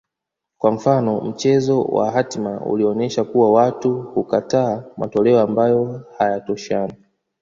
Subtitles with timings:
[0.57, 6.93] kwa mfano mchezo wa hatima ulionyesha kuwa watu hukataa matoleo ambayo hayatoshani